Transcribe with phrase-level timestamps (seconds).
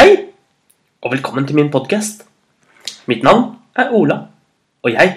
[0.00, 0.14] Hei,
[1.04, 2.22] og velkommen til min podkast.
[3.04, 4.14] Mitt navn er Ola,
[4.80, 5.10] og jeg,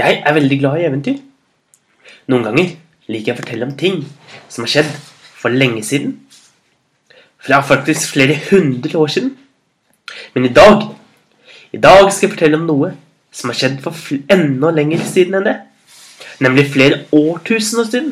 [0.00, 1.20] jeg er veldig glad i eventyr.
[2.26, 2.72] Noen ganger
[3.06, 4.00] liker jeg å fortelle om ting
[4.50, 4.88] som har skjedd
[5.38, 6.16] for lenge siden.
[7.38, 9.30] Fra faktisk flere hundre år siden.
[10.34, 10.88] Men i dag,
[11.70, 12.90] i dag skal jeg fortelle om noe
[13.30, 13.94] som har skjedd for
[14.26, 15.56] enda lenger siden enn det.
[16.42, 18.10] Nemlig flere årtusener siden.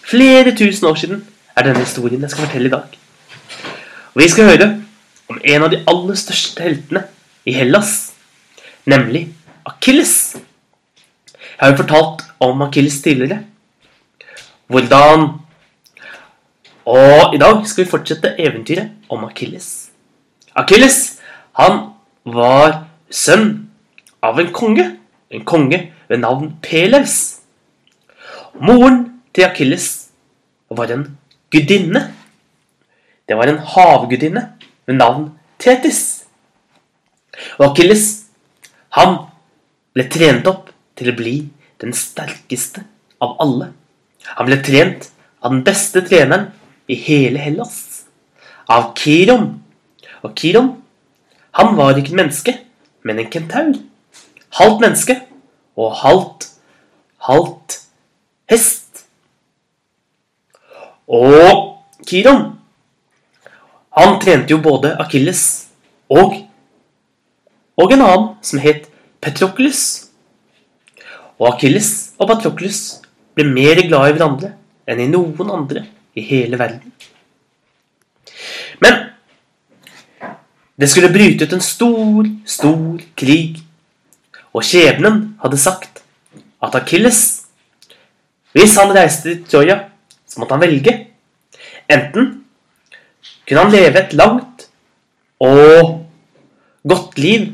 [0.00, 1.22] Flere tusen år siden
[1.52, 2.98] er denne historien jeg skal fortelle i dag.
[4.16, 4.72] Og vi skal høre
[5.46, 7.04] en av de aller største heltene
[7.46, 8.12] i Hellas,
[8.88, 9.28] nemlig
[9.66, 10.36] Akilles.
[11.36, 13.44] Jeg har jo fortalt om Akilles tidligere.
[14.66, 15.28] Hvordan
[16.86, 19.90] Og i dag skal vi fortsette eventyret om Akilles.
[20.54, 21.18] Akilles,
[21.58, 21.80] han
[22.22, 23.72] var sønn
[24.22, 24.84] av en konge.
[25.30, 27.40] En konge ved navn Peleus.
[28.62, 29.00] Moren
[29.34, 30.12] til Akilles
[30.70, 31.08] var en
[31.50, 32.04] gudinne.
[33.26, 34.44] Det var en havgudinne
[34.86, 35.30] ved navn
[35.62, 36.26] Tetis.
[37.58, 38.06] Og Akilles,
[38.96, 39.18] han
[39.96, 41.36] ble trent opp til å bli
[41.82, 42.84] den sterkeste
[43.22, 43.70] av alle.
[44.38, 45.10] Han ble trent
[45.42, 46.50] av den beste treneren
[46.88, 48.06] i hele Hellas,
[48.68, 49.60] av Kiron.
[50.24, 50.72] Og Kiron,
[51.56, 52.56] han var ikke et menneske,
[53.06, 53.76] men en kentaur.
[54.56, 55.20] Halvt menneske
[55.76, 56.46] og halvt
[57.26, 57.80] halvt
[58.50, 59.06] hest.
[61.06, 62.55] Og Kiron
[63.96, 65.42] han trente jo både Akilles
[66.12, 66.36] og,
[67.80, 68.90] og en annen som het
[69.24, 69.80] Patrokles.
[71.40, 72.82] Og Akilles og Patrokles
[73.36, 74.52] ble mer glad i hverandre
[74.86, 75.86] enn i noen andre
[76.16, 76.92] i hele verden.
[78.84, 79.02] Men
[80.76, 83.62] det skulle bryte ut en stor, stor krig,
[84.52, 86.02] og skjebnen hadde sagt
[86.64, 87.20] at Akilles,
[88.56, 89.78] hvis han reiste til Troja,
[90.28, 90.94] så måtte han velge.
[91.92, 92.45] Enten
[93.46, 94.66] kunne han leve et langt
[95.40, 96.06] og
[96.88, 97.52] godt liv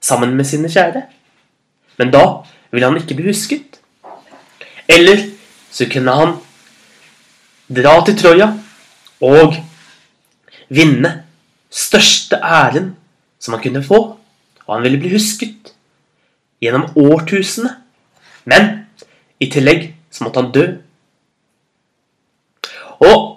[0.00, 1.02] sammen med sine kjære.
[1.98, 2.24] Men da
[2.70, 3.80] ville han ikke bli husket.
[4.88, 5.24] Eller
[5.70, 6.36] så kunne han
[7.68, 8.52] dra til Troja
[9.20, 9.56] og
[10.68, 11.10] vinne
[11.70, 12.94] største æren
[13.38, 14.00] som han kunne få.
[14.66, 15.72] Og han ville bli husket
[16.60, 17.76] gjennom årtusene.
[18.44, 18.70] Men
[19.40, 20.66] i tillegg så måtte han dø.
[23.04, 23.27] Og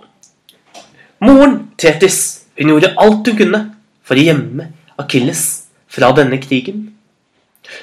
[1.21, 3.59] Moren, Tetis, hun gjorde alt hun kunne
[4.01, 5.43] for å gjemme Akilles
[5.91, 6.87] fra denne krigen.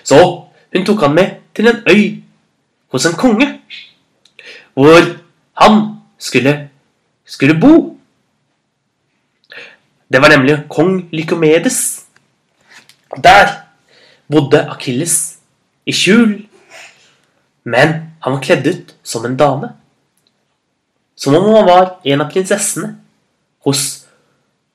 [0.03, 0.19] Så
[0.75, 2.03] hun tok han med til en øy
[2.91, 3.47] hos en konge,
[4.75, 5.07] hvor
[5.63, 5.81] han
[6.19, 6.57] skulle,
[7.25, 7.73] skulle bo.
[10.11, 11.81] Det var nemlig kong Lykomedes.
[13.23, 13.55] Der
[14.27, 15.39] bodde Akilles
[15.87, 16.41] i skjul,
[17.63, 19.77] men han var kledd ut som en dame.
[21.15, 22.97] Som om han var en av prinsessene
[23.69, 23.85] hos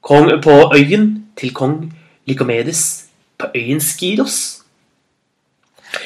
[0.06, 1.90] kong, på øyen til kong
[2.30, 4.64] Lykomedes på øyen Skiros.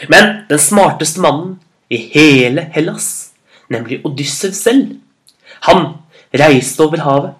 [0.09, 1.59] Men den smarteste mannen
[1.89, 3.31] i hele Hellas,
[3.69, 4.97] nemlig Odyssev selv,
[5.61, 5.93] han
[6.33, 7.33] reiste over havet,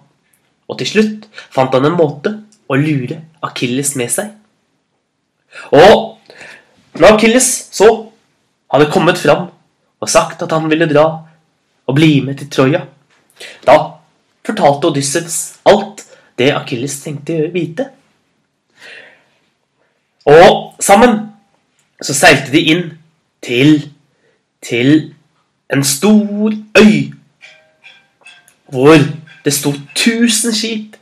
[0.68, 2.34] og til slutt fant han en måte
[2.68, 4.32] å lure Akilles med seg.
[5.72, 6.18] Og
[6.98, 7.88] når Akilles så
[8.72, 9.48] hadde kommet fram
[9.98, 11.06] og sagt at han ville dra
[11.88, 12.84] og bli med til Troja,
[13.64, 13.78] da
[14.48, 15.38] fortalte Odyssevs
[15.68, 16.04] alt
[16.38, 17.88] det Akilles tenkte vite.
[20.28, 21.20] Og sammen
[22.02, 22.84] så seilte de inn
[23.44, 23.88] til,
[24.62, 25.14] til
[25.72, 27.14] en stor øy
[28.68, 29.00] hvor
[29.44, 30.98] det sto tusen skip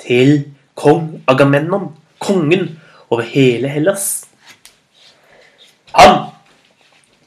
[0.00, 2.78] til kong Agamennon, kongen
[3.10, 4.24] over hele Hellas.
[5.92, 6.32] Han,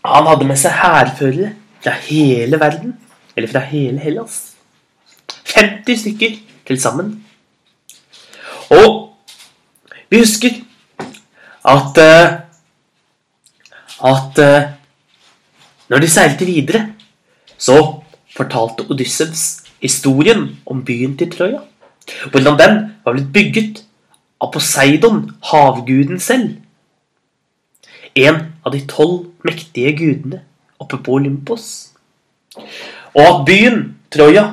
[0.06, 1.54] han hadde med seg hærførere
[1.86, 2.96] fra hele verden,
[3.38, 4.55] eller fra hele Hellas.
[5.56, 7.26] 50 stykker til sammen.
[8.70, 9.16] Og
[10.10, 10.62] vi husker
[11.66, 12.46] at eh,
[14.04, 14.70] at eh,
[15.90, 16.82] når de seilte videre,
[17.58, 18.02] så
[18.36, 21.62] fortalte Odyssevs historien om byen til Troja.
[22.32, 23.84] Hvordan den var blitt bygget
[24.42, 26.58] av Poseidon, havguden selv.
[28.16, 30.42] En av de tolv mektige gudene
[30.80, 31.94] oppe på Olympos.
[33.16, 34.46] Og at byen, Troja,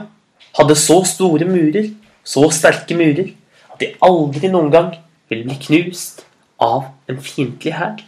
[0.59, 1.91] hadde så store murer,
[2.25, 3.33] så sterke murer,
[3.73, 4.91] at de aldri noen gang
[5.31, 6.25] ville bli knust
[6.61, 8.03] av en fiendtlig hær.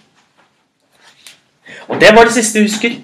[1.89, 2.99] Og det var det siste jeg husker.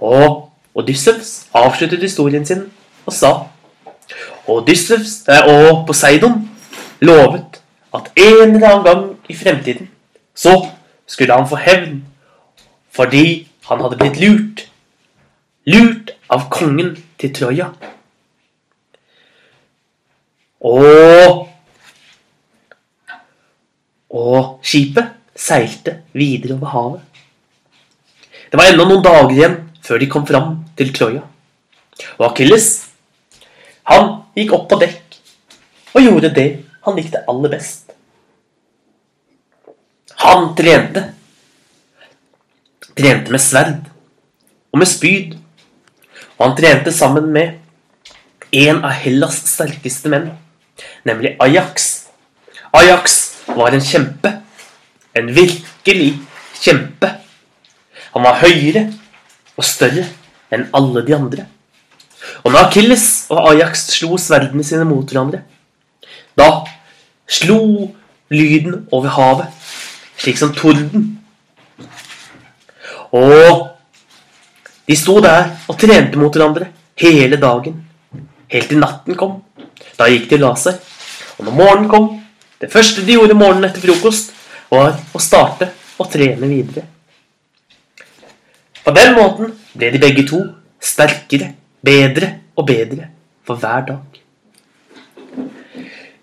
[0.00, 2.68] Og Odyssevs avsluttet historien sin
[3.06, 3.32] og sa
[4.50, 6.38] Odyssevs eh, og Poseidon
[7.00, 7.60] lovet
[7.94, 9.90] at en eller annen gang i fremtiden
[10.34, 10.54] så
[11.06, 12.04] skulle han få hevn
[12.94, 14.66] fordi han hadde blitt lurt.
[15.66, 17.70] Lurt av kongen til Troja.
[20.60, 21.46] Og
[24.10, 27.02] og skipet seilte videre over havet.
[28.50, 29.54] Det var ennå noen dager igjen
[29.86, 30.48] før de kom fram
[30.78, 31.22] til Troja.
[32.18, 32.66] Og Akilles,
[33.86, 35.18] han gikk opp på dekk
[35.94, 36.48] og gjorde det
[36.86, 37.94] han likte aller best.
[40.24, 41.04] Han trente.
[42.98, 43.86] Trente med sverd
[44.70, 45.36] og med spyd.
[46.36, 47.58] Og han trente sammen med
[48.50, 50.32] en av Hellas sterkeste menn,
[51.04, 51.88] nemlig Ajax.
[52.72, 54.32] Ajax var en kjempe.
[55.14, 56.12] En virkelig
[56.60, 57.14] kjempe.
[58.14, 58.88] Han var høyere
[59.56, 60.06] og større
[60.50, 61.46] enn alle de andre.
[62.44, 65.42] Og når Akilles og Ajax slo sverdene sine mot hverandre,
[66.36, 66.48] da
[67.30, 67.90] slo
[68.30, 69.48] lyden over havet,
[70.20, 71.16] slik som torden.
[73.16, 73.68] Og
[74.86, 77.78] de sto der og trente mot hverandre hele dagen,
[78.52, 79.40] helt til natten kom.
[79.98, 80.80] Da gikk de og la seg.
[81.38, 82.08] Og når morgenen kom,
[82.60, 84.34] det første de gjorde morgenen etter frokost,
[84.70, 85.70] var å starte
[86.00, 86.84] å trene videre.
[88.84, 90.40] På den måten ble de begge to
[90.80, 91.52] sterkere,
[91.84, 93.10] bedre og bedre
[93.46, 94.20] for hver dag.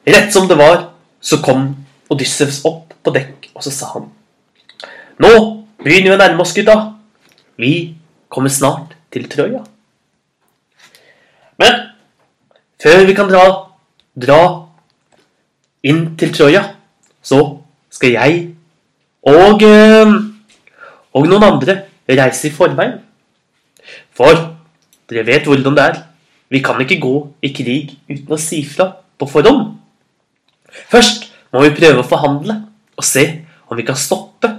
[0.07, 1.69] Rett som det var, så kom
[2.07, 4.05] Odyssevs opp på dekk, og så sa han
[5.19, 5.31] Nå
[5.81, 6.75] begynner vi å nærme oss, gutta.
[7.57, 7.97] Vi
[8.29, 9.63] kommer snart til Trøya.
[11.57, 11.86] Men
[12.87, 13.43] før vi kan dra,
[14.15, 14.41] dra
[15.87, 16.61] inn til Trøya,
[17.19, 17.39] så
[17.91, 18.37] skal jeg
[19.27, 20.13] og, eh,
[21.11, 23.01] og noen andre reise i forveien.
[24.15, 24.39] For
[25.09, 25.99] dere vet hvordan det er.
[26.47, 29.75] Vi kan ikke gå i krig uten å si fra på forhånd.
[30.87, 32.61] Først må vi prøve å forhandle
[32.95, 33.25] og se
[33.67, 34.53] om vi kan stoppe,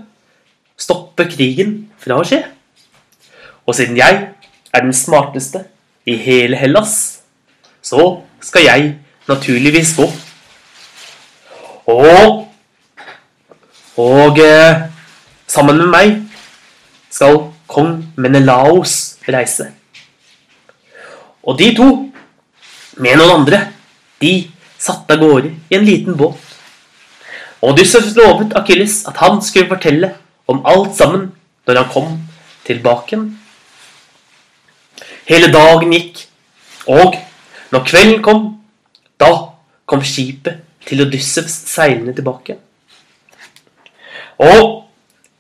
[0.77, 2.43] stoppe krigen fra å skje.
[3.65, 5.65] Og siden jeg er den smarteste
[6.05, 7.18] i hele Hellas,
[7.88, 8.11] så
[8.44, 8.93] skal jeg
[9.29, 10.11] naturligvis gå.
[11.88, 12.49] Og
[13.99, 14.85] Og eh,
[15.50, 16.12] sammen med meg
[17.11, 19.73] skal kong Menelaos reise.
[21.43, 21.88] Og de to,
[23.02, 23.58] med noen andre,
[24.23, 26.38] de satte av gårde i en liten båt.
[27.58, 30.12] Og Odysseus lovet Akilles at han skulle fortelle
[30.46, 31.32] om alt sammen
[31.67, 32.12] når han kom
[32.69, 33.19] tilbake.
[35.26, 36.23] Hele dagen gikk,
[36.87, 37.19] og
[37.73, 38.47] når kvelden kom,
[39.20, 39.31] da
[39.88, 42.56] kom skipet til Odysseus seilende tilbake.
[44.38, 44.88] Og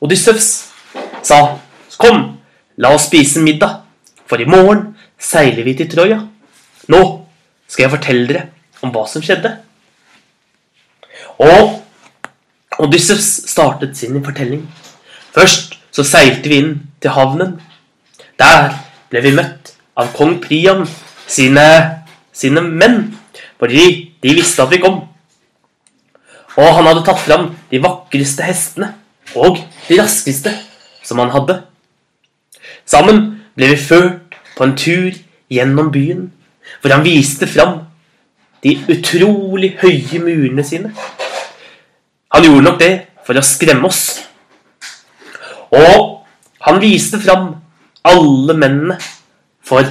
[0.00, 0.68] Odysseus
[1.22, 1.58] sa,
[1.98, 2.38] 'Kom,
[2.76, 3.82] la oss spise middag,
[4.26, 6.28] for i morgen seiler vi til Troja.'
[6.88, 7.26] 'Nå
[7.68, 8.48] skal jeg fortelle dere
[8.82, 9.58] om hva som skjedde.'
[11.38, 11.82] Og
[12.78, 14.68] Odysseus startet sin fortelling.
[15.34, 17.60] Først så seilte vi inn til havnen.
[18.38, 18.74] Der
[19.10, 20.86] ble vi møtt av kong Priam
[21.26, 21.97] sine,
[22.38, 23.00] sine menn,
[23.58, 25.02] fordi de visste at vi kom.
[26.58, 28.92] Og han hadde tatt fram de vakreste hestene
[29.38, 30.52] og de raskeste
[31.06, 31.60] som han hadde.
[32.88, 33.20] Sammen
[33.58, 35.14] ble vi ført på en tur
[35.52, 36.28] gjennom byen,
[36.80, 37.80] hvor han viste fram
[38.64, 40.90] de utrolig høye murene sine.
[42.34, 42.92] Han gjorde nok det
[43.26, 44.02] for å skremme oss.
[45.74, 46.24] Og
[46.66, 47.52] han viste fram
[48.08, 48.98] alle mennene,
[49.62, 49.84] for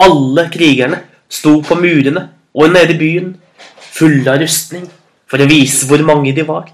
[0.00, 3.34] alle krigerne sto på murene og nede i byen,
[3.78, 4.88] fulle av rustning,
[5.30, 6.70] for å vise hvor mange de var.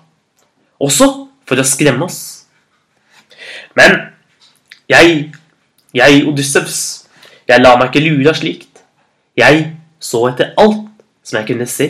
[0.80, 1.08] Også
[1.46, 2.46] for å skremme oss.
[3.76, 3.98] Men
[4.88, 5.32] jeg,
[5.94, 6.78] jeg Odyssevs,
[7.48, 8.82] jeg la meg ikke lure av slikt.
[9.36, 10.86] Jeg så etter alt
[11.26, 11.88] som jeg kunne se.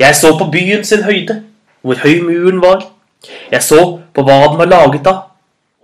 [0.00, 1.40] Jeg så på byen sin høyde,
[1.80, 2.84] hvor høy muren var.
[3.52, 3.80] Jeg så
[4.14, 5.22] på hva den var laget av,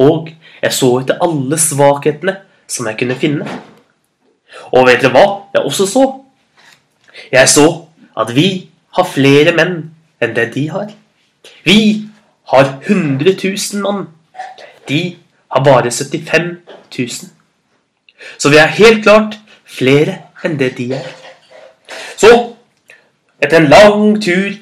[0.00, 2.38] og jeg så etter alle svakhetene
[2.68, 3.46] som jeg kunne finne.
[4.72, 6.04] Og vet dere hva jeg også så?
[7.32, 7.66] Jeg så
[8.16, 8.48] at vi
[8.96, 9.76] har flere menn
[10.22, 10.90] enn det de har.
[11.64, 12.08] Vi
[12.52, 14.06] har 100 000 mann.
[14.88, 15.16] De
[15.52, 16.58] har bare 75
[16.98, 17.08] 000.
[18.38, 21.08] Så vi er helt klart flere enn det de er.
[22.16, 22.30] Så,
[23.42, 24.56] etter en lang tur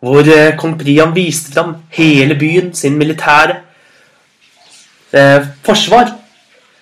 [0.00, 3.58] hvor eh, kong Priam viste fram hele byen sin militære
[5.12, 6.14] eh, forsvar.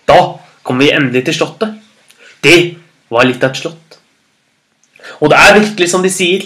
[0.08, 0.18] Da
[0.62, 1.74] kom vi endelig til slottet.
[2.44, 2.58] Det
[3.10, 3.98] var litt av et slott.
[5.20, 6.44] Og det er virkelig som de sier.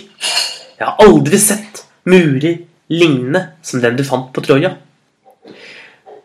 [0.79, 4.75] Jeg har aldri sett murer lignende som den du fant på Troja.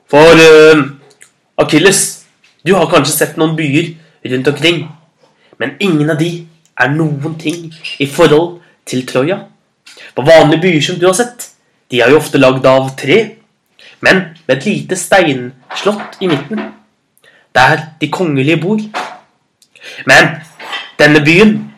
[0.08, 0.84] For uh,
[1.60, 2.02] Akilles,
[2.64, 3.94] du har kanskje sett noen byer
[4.32, 4.86] rundt omkring,
[5.60, 6.32] men ingen av de
[6.78, 7.68] er noen ting
[8.00, 9.42] i forhold til Troja.
[10.16, 11.50] På vanlige byer som du har sett,
[11.92, 13.20] de er jo ofte lagd av tre,
[14.04, 16.62] men med et lite steinslott i midten,
[17.56, 18.82] der de kongelige bor.
[20.06, 20.30] Men
[21.00, 21.74] denne byen,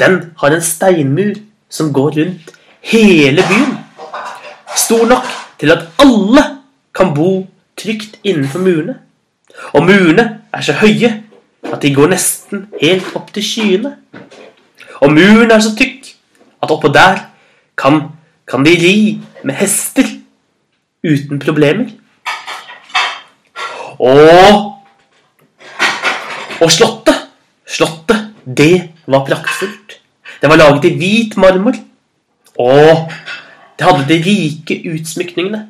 [0.00, 1.34] den har en steinmur
[1.70, 3.78] som går rundt hele byen.
[4.76, 5.24] stor nok
[5.58, 6.42] til at alle
[6.94, 7.46] kan bo
[7.76, 8.98] trygt innenfor murene.
[9.72, 11.22] Og murene er så høye
[11.72, 13.96] at de går nesten helt opp til skyene.
[15.00, 16.12] Og muren er så tykk
[16.62, 17.18] at oppå der
[17.78, 18.02] kan,
[18.48, 20.06] kan de ri med hester
[21.04, 21.90] uten problemer.
[23.98, 24.76] Og
[26.60, 27.25] Og slottet,
[27.76, 29.98] slottet, det var praktfullt.
[30.40, 31.76] Det var laget i hvit marmor.
[32.56, 33.10] Og
[33.76, 35.66] det hadde de rike utsmykningene.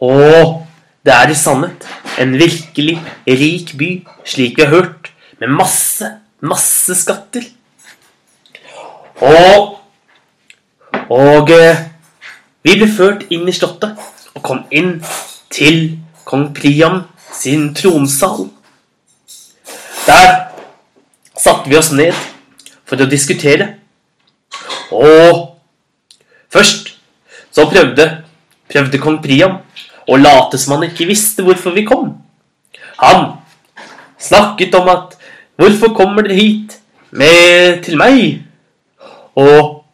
[0.00, 0.66] Og
[1.04, 1.86] det er i sannhet
[2.20, 3.90] en virkelig rik by,
[4.24, 6.06] slik vi har hørt, med masse,
[6.40, 7.44] masse skatter.
[9.20, 9.80] Og
[11.10, 11.78] Og eh,
[12.62, 13.98] vi ble ført inn i slottet
[14.34, 15.00] og kom inn
[15.50, 17.02] til kong Priam
[17.34, 18.46] sin tronsal.
[20.06, 20.49] Der
[21.40, 22.16] satte vi oss ned
[22.88, 23.74] for å diskutere.
[24.92, 25.56] Og
[26.52, 26.92] først
[27.50, 28.06] så prøvde,
[28.70, 29.60] prøvde kong Priam
[30.10, 32.12] å late som han ikke visste hvorfor vi kom.
[33.00, 33.38] Han
[34.20, 35.16] snakket om at
[35.60, 36.80] 'Hvorfor kommer dere hit
[37.12, 38.40] med, til meg?'
[39.36, 39.84] Og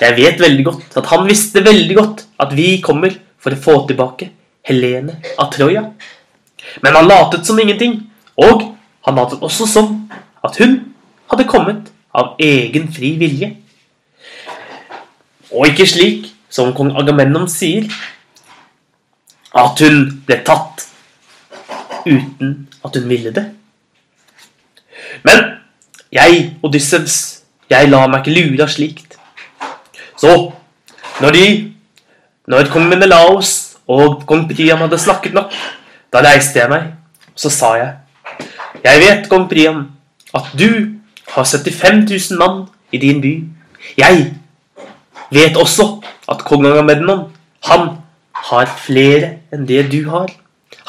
[0.00, 3.86] jeg vet veldig godt at han visste veldig godt at vi kommer for å få
[3.88, 4.30] tilbake
[4.62, 5.82] Helene av Troja.
[6.82, 8.73] Men han latet som ingenting, og
[9.04, 9.92] han hadde også sånn
[10.44, 10.78] at hun
[11.32, 13.50] hadde kommet av egen fri vilje.
[15.52, 17.88] Og ikke slik som kong Agamemnon sier,
[19.54, 20.86] at hun ble tatt
[22.06, 23.44] uten at hun ville det.
[25.26, 25.44] Men
[26.14, 27.18] jeg, Odyssevs,
[27.70, 29.18] jeg lar meg ikke lure av slikt.
[30.20, 30.52] Så,
[31.20, 31.46] når de
[32.44, 35.54] Når kong Menelaos og kong Priam hadde snakket nok,
[36.12, 36.90] da reiste jeg meg,
[37.32, 38.03] så sa jeg
[38.84, 39.78] Jeg vet, kong Priam,
[40.36, 40.68] at du
[41.32, 43.32] har 75 000 mann i din by.
[43.96, 44.34] Jeg
[45.32, 47.30] vet også at kong Agamemnon,
[47.64, 47.88] han
[48.50, 50.28] har flere enn det du har.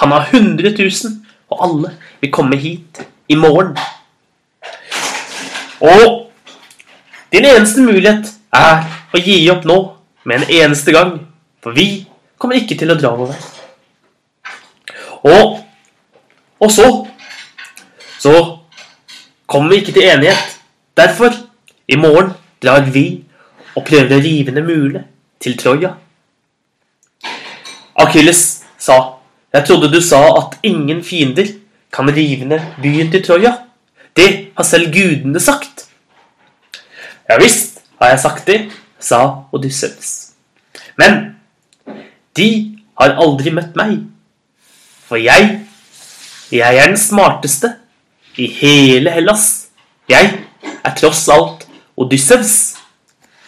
[0.01, 1.15] Han har 100 000,
[1.49, 2.99] og alle vil komme hit
[3.31, 3.77] i morgen.
[5.79, 6.31] Og
[7.31, 8.83] din eneste mulighet er
[9.15, 9.79] å gi opp nå
[10.27, 11.15] med en eneste gang,
[11.63, 12.05] for vi
[12.37, 13.39] kommer ikke til å dra over.
[15.23, 15.59] Og,
[16.59, 16.89] og så
[18.25, 18.57] så
[19.45, 20.57] kommer vi ikke til enighet.
[20.97, 21.33] Derfor,
[21.87, 22.31] i morgen
[22.63, 23.23] drar vi
[23.75, 25.03] og prøver å rive ned murene
[25.43, 25.91] til Troja.
[27.95, 28.97] Akilles sa,
[29.53, 31.45] 'Jeg trodde du sa at ingen fiender
[31.93, 33.61] kan rive ned byen til Troja.'
[34.15, 35.85] 'Det har selv gudene sagt.'
[37.29, 40.31] 'Ja visst har jeg sagt det', sa Odysseus.
[40.97, 41.35] 'Men
[42.37, 43.99] de har aldri møtt meg,
[45.05, 45.61] for jeg,
[46.51, 47.84] jeg er den smarteste
[48.37, 49.67] i hele Hellas.
[50.09, 50.31] Jeg
[50.83, 51.65] er tross alt
[51.97, 52.75] Odysseus.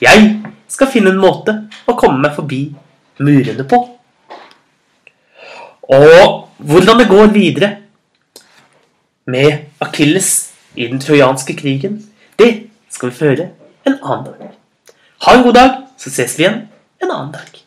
[0.01, 0.29] Jeg
[0.71, 1.55] skal finne en måte
[1.87, 2.61] å komme meg forbi
[3.23, 3.81] murene på.
[5.87, 7.71] Og hvordan det går videre
[9.27, 10.31] med Akilles
[10.75, 12.01] i den trojanske krigen,
[12.39, 13.49] det skal vi føre
[13.87, 14.51] en annen dag.
[15.25, 16.67] Ha en god dag, så ses vi igjen
[17.03, 17.66] en annen dag.